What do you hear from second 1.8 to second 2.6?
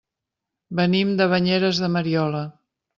de Mariola.